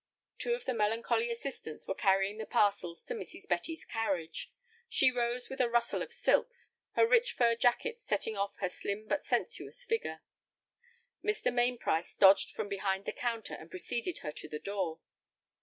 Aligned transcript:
Two 0.39 0.55
of 0.55 0.65
the 0.65 0.73
melancholy 0.73 1.29
assistants 1.29 1.87
were 1.87 1.93
carrying 1.93 2.39
the 2.39 2.47
parcels 2.47 3.05
to 3.05 3.13
Mrs. 3.13 3.47
Betty's 3.47 3.85
carriage. 3.85 4.51
She 4.89 5.11
rose 5.11 5.47
with 5.47 5.61
a 5.61 5.69
rustle 5.69 6.01
of 6.01 6.11
silks, 6.11 6.71
her 6.93 7.05
rich 7.05 7.33
fur 7.33 7.53
jacket 7.53 7.99
setting 7.99 8.35
off 8.35 8.57
her 8.57 8.67
slim 8.69 9.05
but 9.07 9.23
sensuous 9.23 9.83
figure. 9.83 10.23
Mr. 11.23 11.53
Mainprice 11.53 12.15
dodged 12.17 12.49
from 12.49 12.67
behind 12.67 13.05
the 13.05 13.11
counter, 13.11 13.53
and 13.53 13.69
preceded 13.69 14.17
her 14.23 14.31
to 14.31 14.49
the 14.49 14.57
door. 14.57 15.01